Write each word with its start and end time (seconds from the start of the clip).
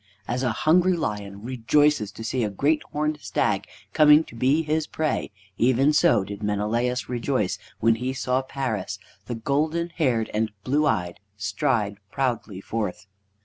As 0.27 0.41
a 0.41 0.51
hungry 0.51 0.93
lion 0.97 1.43
rejoices 1.43 2.11
to 2.13 2.23
see 2.23 2.43
a 2.43 2.49
great 2.49 2.81
horned 2.91 3.19
stag 3.21 3.67
coming 3.93 4.23
to 4.23 4.35
be 4.35 4.63
his 4.63 4.87
prey, 4.87 5.29
even 5.59 5.93
so 5.93 6.23
did 6.23 6.41
Menelaus 6.41 7.07
rejoice 7.07 7.59
when 7.81 7.93
he 7.93 8.11
saw 8.11 8.41
Paris, 8.41 8.97
the 9.27 9.35
golden 9.35 9.89
haired 9.89 10.31
and 10.33 10.51
blue 10.63 10.87
eyed, 10.87 11.19
stride 11.37 11.97
proudly 12.09 12.59
forth. 12.61 13.05